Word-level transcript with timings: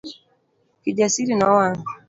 Kijasiri 0.81 1.33
nowang'. 1.37 1.81